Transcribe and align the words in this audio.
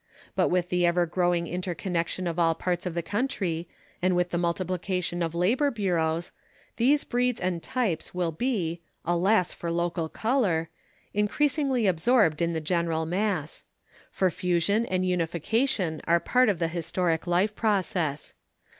But 0.35 0.47
with 0.47 0.69
the 0.69 0.83
ever 0.87 1.05
growing 1.05 1.45
interconnection 1.45 2.25
of 2.25 2.39
all 2.39 2.55
parts 2.55 2.87
of 2.87 2.95
the 2.95 3.03
country, 3.03 3.67
and 4.01 4.15
with 4.15 4.31
the 4.31 4.39
multiplication 4.39 5.21
of 5.21 5.35
labour 5.35 5.69
bureaux, 5.69 6.21
these 6.77 7.03
breeds 7.03 7.39
and 7.39 7.61
types 7.61 8.11
will 8.11 8.31
be 8.31 8.81
alas, 9.05 9.53
for 9.53 9.69
local 9.69 10.09
colour! 10.09 10.71
increasingly 11.13 11.85
absorbed 11.85 12.41
in 12.41 12.53
the 12.53 12.59
general 12.61 13.05
mass. 13.05 13.63
For 14.09 14.31
fusion 14.31 14.87
and 14.87 15.05
unification 15.05 16.01
are 16.07 16.19
part 16.19 16.49
of 16.49 16.57
the 16.57 16.69
historic 16.69 17.27
life 17.27 17.55
process. 17.55 18.33